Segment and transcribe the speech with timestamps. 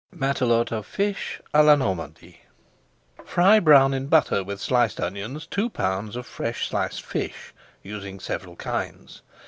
[0.15, 2.41] MATELOTE OF FISH À LA NORMANDY
[3.23, 8.55] Fry brown in butter with sliced onions two pounds of fresh sliced fish, using several
[8.55, 9.21] kinds.